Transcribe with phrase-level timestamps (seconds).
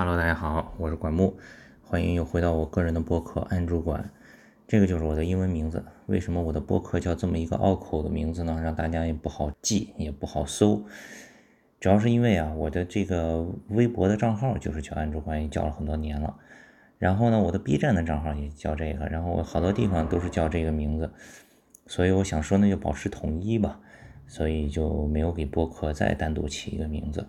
[0.00, 1.34] Hello，大家好，我是管木，
[1.82, 4.08] 欢迎又回到我个人的播客安主管。
[4.68, 5.84] 这个就是我的英文名字。
[6.06, 8.60] 为什么我的播客叫这么一个拗口的名字呢？
[8.62, 10.84] 让大家也不好记，也不好搜。
[11.80, 16.36] 主要是因为啊，我的这个微博的账号就是叫安主管，也叫了很多年了。
[16.98, 21.10] 然后呢，我的 B 站的账号也叫这个，然后我好多地方都是叫这个名字。
[21.88, 23.80] 所以我想说呢，就保持统一吧，
[24.28, 27.26] 所以就没有给播客再单独起一个名字。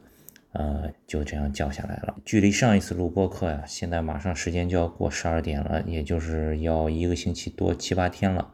[0.52, 2.16] 呃，就这样叫下来了。
[2.25, 8.53] 距离上一次录播课呀，现在马上时间就要过十二点了，也就是要一个星期多七八天了。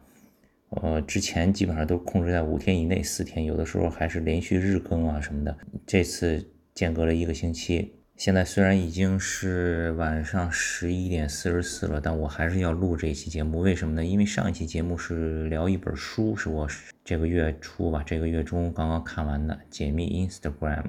[0.72, 5.58] 呃，之前基本上都控制在五天以内，四天，有的时候还是连续日更啊什么的。
[5.86, 13.60] 这次间隔了一个星期，现在虽然已经是晚上十一点四十四了，但我还是要录这一期节目。
[13.60, 14.04] 为什么呢？
[14.04, 16.68] 因为上一期节目是聊一本书，是我
[17.06, 20.84] 这个月初吧，这个月中刚刚看完的《解密 Instagram》。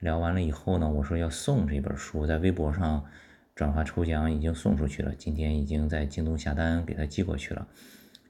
[0.00, 3.04] 聊完了以后呢，我说要送这本书，在微博上
[3.54, 5.14] 转发抽奖，已经送出去了。
[5.14, 7.68] 今天已经在京东下单，给他寄过去了。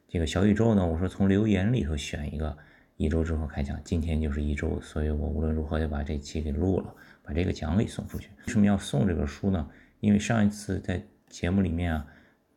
[0.09, 2.57] 这个小宇宙呢，我说从留言里头选一个，
[2.97, 3.81] 一周之后开奖。
[3.85, 8.31] 今天就是一周，所以我无论如何得把这期给录了，把这个奖给送出去。
[8.47, 9.69] 为什么要送这本书呢？
[10.01, 12.05] 因为上一次在节目里面啊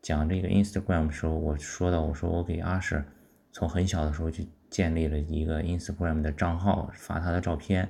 [0.02, 3.04] 讲这个 Instagram 的时候，我说到我说我给阿舍
[3.52, 7.88] 从很小的时候就建立了一个 Instagram 的账号，发他的照片。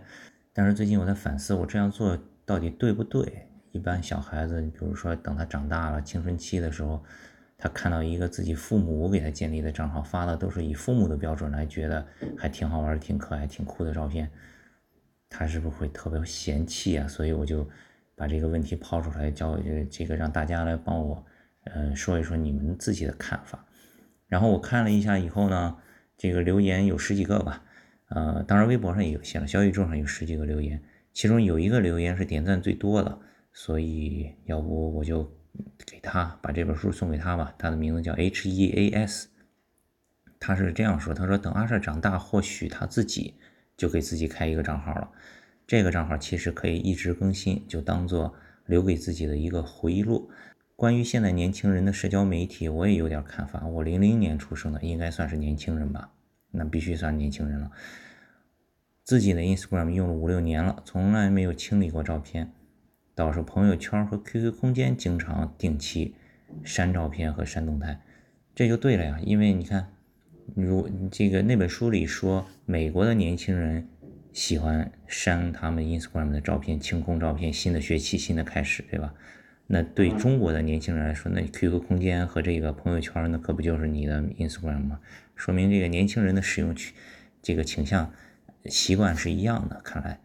[0.54, 3.50] 但是最近我在反思，我这样做到底对不对？
[3.72, 7.04] 一般小孩子，比如说等他长大了青春期的时候，
[7.58, 12.06] 他看到一个自己父母给他建立的账号，发的都是以父母的标准来，觉得
[12.38, 14.30] 还挺好玩、挺可爱、挺酷的照片，
[15.28, 17.08] 他是不是会特别嫌弃啊？
[17.08, 17.68] 所以我就
[18.16, 19.58] 把这个问题抛出来，叫
[19.90, 21.26] 这个让大家来帮我，
[21.64, 23.66] 嗯，说一说你们自己的看法。
[24.28, 25.78] 然后我看了一下以后呢，
[26.16, 27.64] 这个留言有十几个吧。
[28.16, 30.80] 呃，当然，微博上也有些了，小宇宙上有十几个留言，
[31.14, 33.20] 其中有一个留言是点赞最多的，
[33.52, 35.24] 所以要不我就
[35.84, 37.56] 给他把这本书送给他吧。
[37.58, 39.30] 他的名字叫 H E A S，
[40.40, 43.34] 他是这样说：“他说等阿舍长大，或许他自己
[43.76, 45.10] 就给自己开一个账号了。
[45.66, 48.36] 这个账号其实可以一直更新，就当做
[48.68, 50.30] 留给自己的一个回忆录。
[50.76, 53.66] 关于现在年轻人的社交媒体，我也有点看法。
[53.66, 56.12] 我零零年出生的，应该算是年轻人吧。”
[56.54, 57.72] 那必须算年轻人了。
[59.04, 62.54] 自己的 Instagram 用了五六年了，从来没有清理过照片，
[63.14, 66.16] 倒是朋友圈和 QQ 空间经常定期
[66.64, 68.00] 删照片和删动态，
[68.56, 69.20] 这就对了呀。
[69.22, 69.90] 因为你看，
[70.56, 73.90] 如这个那本书里说，美国的年轻人
[74.32, 79.14] 喜欢删他们 Instagram 的照片，清空照片，新的学期，新的开始，对吧？
[79.66, 85.00] 那对中国的年轻人来说，那 QQ 空间和这个朋友圈，那可不就是你的 Instagram 吗？
[85.36, 86.94] 说明这个年轻人的使用去
[87.42, 88.12] 这个倾向
[88.66, 89.82] 习惯是一样的。
[89.84, 90.20] 看来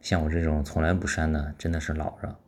[0.00, 2.38] 像我这种从来不删的，真的是老了。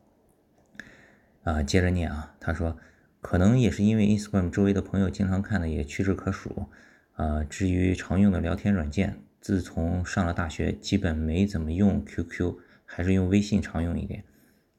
[1.43, 2.77] 啊，接着念啊，他说，
[3.21, 6.67] 可能也是因为 Instagram 周围的朋友经常看的也屈指可数。
[7.13, 12.55] 啊，至于常用的聊天软件，自从上了大学，基本没怎么用 QQ，
[12.85, 14.23] 还是用微信常用一点。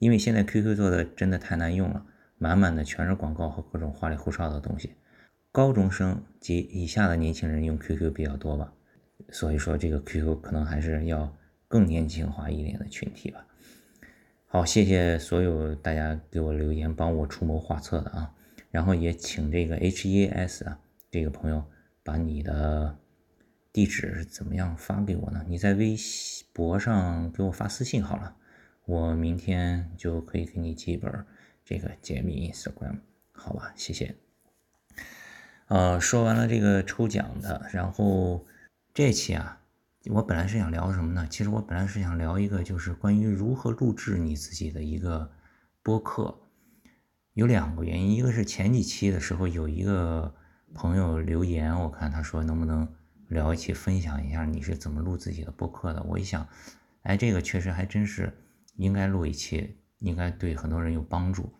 [0.05, 2.05] 因为现在 QQ 做的真的太难用了，
[2.37, 4.93] 满满的全是广告和各种花里胡哨的东西。
[5.51, 8.71] 高中生及以下的年轻人用 QQ 比较多吧，
[9.31, 11.35] 所以说这个 QQ 可能还是要
[11.67, 13.47] 更年轻化一点的群体吧。
[14.45, 18.31] 好，谢谢所有大家给我留言，帮我出谋划策的啊。
[18.71, 20.79] 然后也请这个 HES 啊
[21.11, 21.65] 这个朋友
[22.03, 22.95] 把你的
[23.73, 25.43] 地址是怎么样发给我呢？
[25.49, 25.97] 你在微
[26.53, 28.37] 博上给我发私信好了。
[28.87, 31.25] 我明天就可以给你寄一本
[31.65, 32.99] 这个解密 Instagram，
[33.33, 33.73] 好吧？
[33.75, 34.15] 谢谢。
[35.69, 38.45] 呃，说完了这个抽奖的，然后
[38.93, 39.59] 这期啊，
[40.11, 41.27] 我本来是想聊什么呢？
[41.31, 45.33] 其实我本来是想聊一个，就是关于如何录制你自己的一个
[45.83, 46.39] 播客。
[47.33, 50.35] 有两个原因，一个是前几期的时候有一个
[50.75, 52.87] 朋友留言，我看他说能不能
[53.29, 56.03] 聊一期，分享一下你是怎么录自己的播客的。
[56.03, 56.47] 我一想，
[57.05, 58.31] 哎，这个确实还真是。
[58.77, 61.53] 应该录一期，应该对很多人有帮助。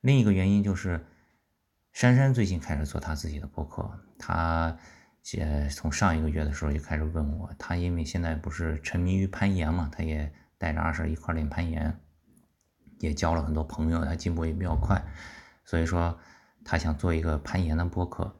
[0.00, 1.04] 另一个原因就是，
[1.92, 3.88] 珊珊最近开始做她自己的播客，
[4.18, 4.76] 她
[5.32, 11.98] 也从上一个月的时候就开始问我，她因为现在不是沉迷于攀岩嘛，她也带着阿婶一块练攀岩，
[12.98, 15.04] 也交了很多朋友，她进步也比较快，
[15.64, 16.18] 所以说
[16.64, 18.34] 她想做一个攀岩的播客，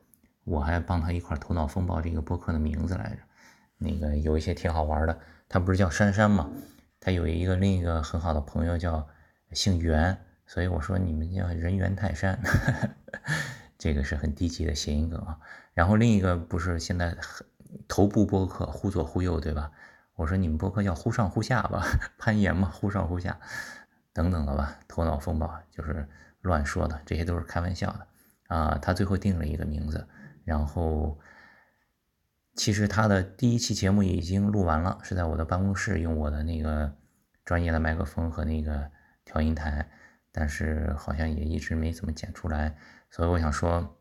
[0.44, 3.19] 我还帮她一块头脑风暴这个播客的名字来着，
[3.79, 6.50] 那个有一些挺好玩的，她不是叫珊珊嘛。
[7.04, 9.08] 他有一个另一个很好的朋友叫
[9.50, 10.16] 姓袁，
[10.46, 12.40] 所以我说你们叫人猿泰山，
[13.76, 15.40] 这个是很低级的谐音梗啊。
[15.75, 17.16] 然后另一个不是现在
[17.88, 19.72] 头部播客忽左忽右对吧？
[20.14, 21.84] 我说你们播客叫忽上忽下吧，
[22.19, 23.40] 攀岩嘛，忽上忽下。
[24.12, 26.06] 等等的吧，头脑风暴就是
[26.43, 28.06] 乱说的，这些都是开玩笑的
[28.46, 28.78] 啊。
[28.81, 30.06] 他最后定了一个名字，
[30.44, 31.19] 然后
[32.54, 36.94] 其实他的第一期节目已经录完了，是在我的办公室用我的那个
[37.44, 38.90] 专业的麦克风和那个
[39.25, 39.90] 调音台，
[40.31, 42.76] 但是好像也一直没怎么剪出来，
[43.10, 43.96] 所以我想说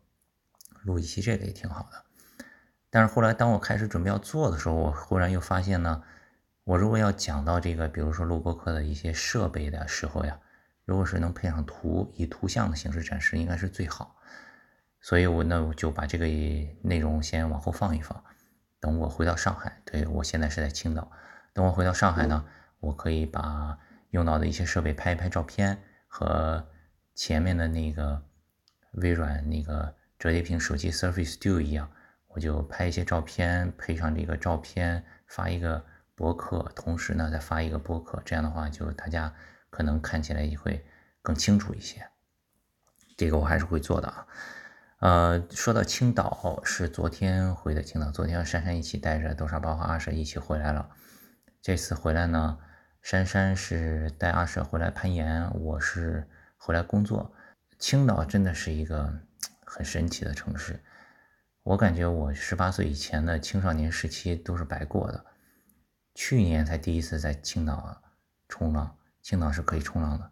[0.82, 2.04] 录一期这个也挺好的。
[2.90, 6.02] 但是后来当我开始准备要做的时候，我忽然又发现呢。
[6.64, 10.38] 我如果要讲到这个，比如说录播课的一些设备的时候呀，
[10.84, 14.14] 如果是能配上图，以图像的形式展示，应该是最好。
[15.00, 16.26] 所以，我那我就把这个
[16.82, 18.22] 内容先往后放一放。
[18.82, 21.10] 等我回到上海，对我现在是在青岛。
[21.54, 22.44] 等我回到上海呢，
[22.80, 23.78] 我可以把
[24.10, 26.68] 用到的一些设备拍一拍照片，和
[27.14, 28.22] 前面的那个
[28.94, 31.90] 微软那个折叠屏手机 Surface Duo 一样，
[32.28, 35.82] 我就拍一些照片，配上这个照片发一个。
[36.14, 39.34] 博客，同时呢再发一个博客，这样的话就大家
[39.70, 40.84] 可能看起来也会
[41.22, 42.06] 更清楚一些。
[43.16, 44.26] 这个我还是会做的啊。
[45.02, 50.90] 呃，说到青岛，是昨天回的青岛，昨天珊珊一起带着豆沙包和阿舍一起回来了。
[51.60, 52.56] 这次回来呢，
[53.00, 57.34] 珊珊是带阿舍回来攀岩，我是回来工作。
[57.80, 59.12] 青岛真的是一个
[59.64, 60.80] 很神奇的城市，
[61.64, 65.24] 我感觉我十八岁以前的青少年时期都是白过的。
[66.14, 68.00] 去年才第一次在青岛
[68.46, 70.30] 冲浪，青岛是可以冲浪的。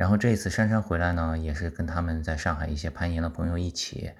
[0.00, 4.10] 然后这一次珊珊回来呢，也是跟他们在上海一些攀岩的朋友一起，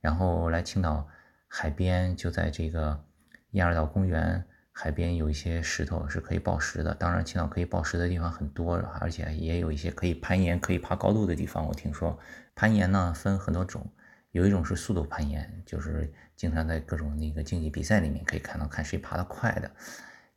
[0.00, 1.06] 然后来青岛
[1.46, 3.04] 海边，就在这个
[3.50, 4.42] 燕儿岛公园
[4.72, 6.94] 海边有一些石头是可以抱石的。
[6.94, 11.66] 当然，青岛可以抱石的地方很多，而且也有一些可以攀岩、可以爬高度的地方。
[11.66, 12.18] 我听说
[12.54, 13.86] 攀岩呢分很多种，
[14.30, 19.70] 有一种是速度攀岩，就是经常在各种那个竞技比赛里面可以看到，看谁爬得快的。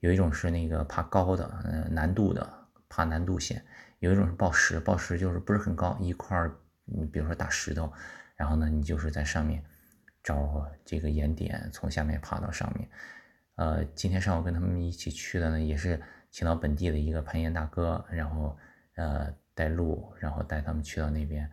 [0.01, 2.45] 有一种是那个爬高的，嗯，难度的
[2.89, 3.59] 爬难度线；
[3.99, 6.49] 有一种是抱石，抱石就是不是很高，一块，
[6.85, 7.91] 你比如说大石头，
[8.35, 9.63] 然后呢，你就是在上面
[10.23, 12.89] 找这个岩点，从下面爬到上面。
[13.55, 16.01] 呃，今天上午跟他们一起去的呢，也是
[16.31, 18.57] 青岛本地的一个攀岩大哥，然后
[18.95, 21.49] 呃带路，然后带他们去到那边，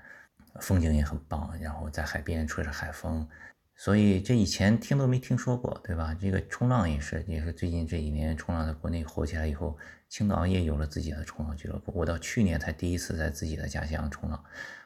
[0.60, 3.28] 风景也很棒，然后在海边吹着海风。
[3.78, 6.16] 所以这以前听都没听说过，对吧？
[6.18, 9.76] 这个冲浪也是，也是最近这几年冲浪在国内火起来以后，
[10.08, 11.92] 青岛也有了自己的冲浪俱乐部。
[11.94, 14.42] 我到去年才第一次在自己的家乡冲浪，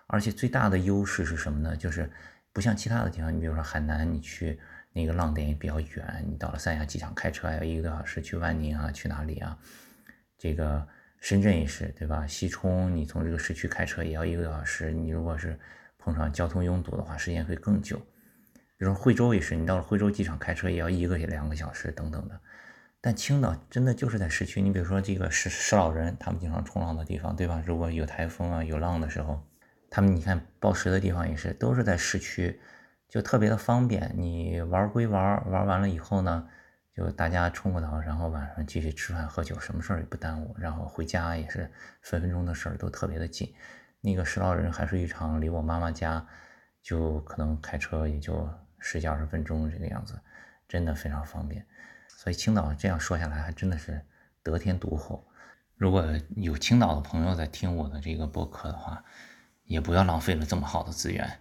[0.09, 1.77] 而且最大的优势是什么呢？
[1.77, 2.11] 就是
[2.53, 4.59] 不像其他的地方，你比如说海南，你去
[4.93, 9.57] 那个浪点也比较远，你到了三亚机场开车要一个多小时去万宁啊，去哪里啊？
[10.37, 10.85] 这个
[11.21, 12.27] 深圳也是，对吧？
[12.27, 15.57] 西冲你从这个市区开车也要一个多小时，你如果是
[15.97, 18.03] 碰上交通拥堵的话，时间会更久。
[18.81, 22.41] 比如说惠州也是，你到了惠州机场开车也要一个两个小时等等的。
[22.99, 27.63] 但青岛真的就是在市区，你比如说这个石石老人他们经常冲浪的地方，对吧？
[27.67, 29.47] 如果有台风啊有浪的时候，
[29.91, 32.59] 他们你看报时的地方也是都是在市区，
[33.07, 34.15] 就特别的方便。
[34.17, 36.49] 你玩归玩，玩完了以后呢，
[36.97, 40.57] 就大家冲个岛，然后晚上继续吃饭喝酒，什么事儿也不耽误。
[40.59, 43.55] 然后回家也是分分钟的事儿，都特别的近。
[44.01, 46.27] 那个石老人海水浴场离我妈妈家
[46.83, 48.49] 就可能开车也就。
[48.81, 50.19] 十几二十分钟这个样子，
[50.67, 51.65] 真的非常方便。
[52.09, 54.05] 所以青岛这样说下来，还真的是
[54.43, 55.27] 得天独厚。
[55.77, 56.05] 如果
[56.37, 59.03] 有青岛的朋友在听我的这个播客的话，
[59.65, 61.41] 也不要浪费了这么好的资源，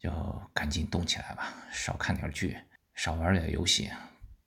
[0.00, 0.10] 就
[0.52, 1.54] 赶紧动起来吧。
[1.70, 2.56] 少看点剧，
[2.94, 3.88] 少玩点游戏，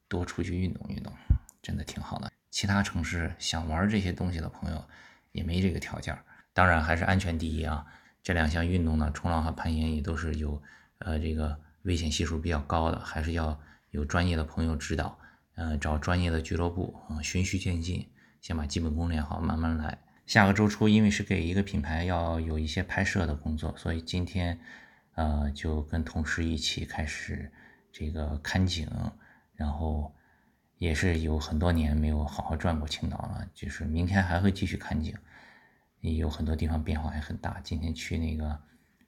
[0.09, 1.13] 多出去运动运动，
[1.61, 2.29] 真的挺好的。
[2.49, 4.83] 其他城市想玩这些东西的朋友，
[5.31, 6.17] 也没这个条件。
[6.53, 7.85] 当然还是安全第一啊。
[8.21, 10.61] 这两项运动呢，冲浪和攀岩也都是有
[10.97, 11.57] 呃这个。
[11.83, 13.59] 危险系数比较高的，还是要
[13.89, 15.17] 有专业的朋友指导，
[15.55, 18.07] 嗯，找专业的俱乐部，嗯，循序渐进，
[18.39, 19.97] 先把基本功练好，慢慢来。
[20.27, 24.59] 下个周初，因为是给一个品牌要有一些拍摄的工作，所以今天，
[25.15, 27.51] 呃，就跟同事一起开始
[27.91, 28.87] 这个看景，
[29.55, 30.13] 然后
[30.77, 35.13] 也是有很多年没有好好转过青岛了，就是明天还会继续看景，
[35.99, 37.59] 有很多地方变化也很大。
[37.63, 38.59] 今天去那个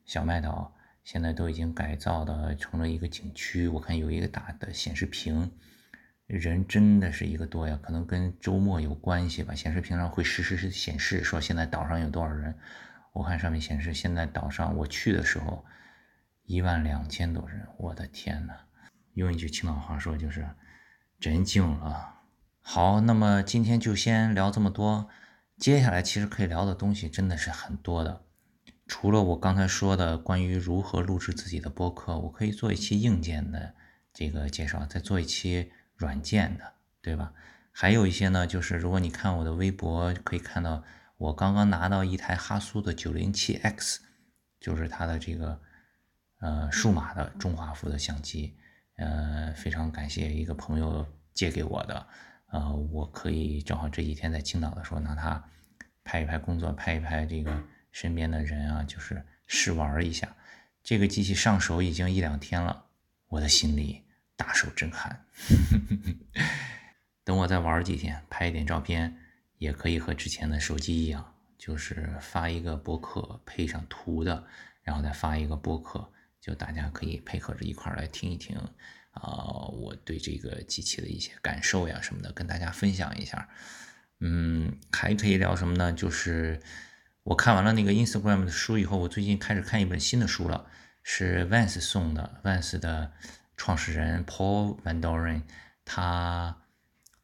[0.05, 0.73] 小麦岛。
[1.03, 5.51] 现在都已经改造的成了一个景区，我看有一个大的显示屏，
[6.27, 9.53] 人真的是一个多呀，可能跟周末有关系吧。
[9.53, 12.57] 显示屏上会实时显示说现在岛上有多少人，
[13.11, 15.65] 我看上面显示现在岛上我去的时候
[16.45, 18.53] 一万两千多人，我的天呐，
[19.13, 20.47] 用一句青岛话说就是
[21.19, 22.21] 真惊了。
[22.61, 25.09] 好，那么今天就先聊这么多，
[25.57, 28.23] 接下来其实可以聊的东西真的是很多的。
[28.95, 33.73] 除了我刚才说的关于如何录制自己的播客，我可以做一期硬件的
[34.13, 37.33] 这个介绍，再做一期软件的，对吧？
[37.71, 40.83] 还有一些呢，就是如果你看我的微博，可以看到
[41.17, 44.01] 我刚刚拿到一台哈苏的九零七 X，
[44.59, 45.59] 就是它的这个
[46.39, 48.55] 呃数码的中画幅的相机，
[48.97, 52.05] 呃，非常感谢一个朋友借给我的，
[52.51, 55.43] 呃，我可以正好这几天在青岛的时候拿它
[56.03, 57.59] 拍一拍工作，拍一拍这个
[57.93, 60.35] 身边的人啊，就是试玩一下。
[60.83, 62.87] 这个机器上手已经一两天了，
[63.29, 64.03] 我的心里
[64.35, 65.25] 大受震撼。
[67.23, 69.17] 等我再玩几天，拍一点照片，
[69.59, 74.45] 也可以和之前的手机一样，就是发一个博客配上图的，
[74.81, 78.57] 然后再发一个博客，就大家可以配合着一块来听一听
[79.11, 83.47] 啊，我对这个机器的一些感受呀什么的，跟大家分享一下。
[84.19, 85.93] 嗯，还可以聊什么呢？
[85.93, 86.61] 就是
[87.23, 90.65] 我看完了那个 Instagram 的书以后，我最近开始看一本新的书了，
[91.03, 93.11] 是 Vans 送的，Vans 的
[93.57, 95.43] 创始人 Paul Van Doren，
[95.83, 96.57] 他。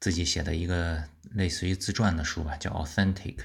[0.02, 1.04] 自己写的一个
[1.34, 3.36] 类似于自传的书吧，叫《Authentic》。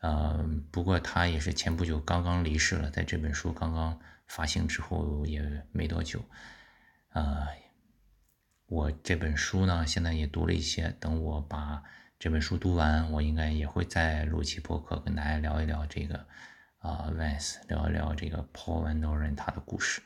[0.00, 6.20] 呃，不过他也是前不久刚刚离世了，在这本书刚刚发行之后也没多久。
[7.10, 7.46] 呃，
[8.66, 11.84] 我这本书呢，现在也读了一些，等我把
[12.18, 16.26] 这本书读完，我应该也会再录期播客，跟大家聊一聊这个
[16.78, 20.02] 啊，Vance，聊一聊这个 Paul Van Doren 他的故事。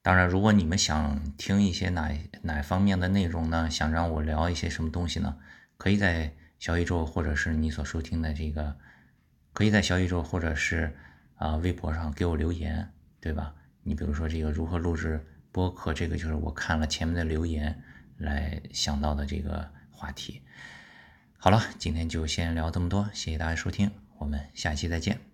[0.00, 3.68] 当然，如果你们想听一些哪哪方面的内容呢？
[3.68, 5.38] 想让我聊一些什么东西呢？
[5.76, 8.76] 可以在小宇宙或者是你所收听的这个，
[9.52, 10.96] 可以在小宇宙或者是
[11.34, 12.88] 啊微博上给我留言，
[13.20, 13.56] 对吧？
[13.82, 17.82] 你比如说这个如何录制播客，这个就是我看了前面的留言
[18.18, 20.40] 来想到的这个话题。
[21.36, 25.27] 好了，今天就先聊这么多，谢谢大家收听，我们下期再见。